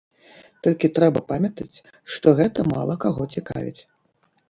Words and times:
Толькі 0.67 0.91
трэба 0.95 1.19
памятаць, 1.29 1.77
што 2.17 2.27
гэта 2.43 2.59
мала 2.73 2.93
каго 3.07 3.31
цікавіць. 3.37 3.81